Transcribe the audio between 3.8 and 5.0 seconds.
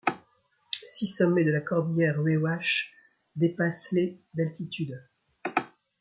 les d'altitude.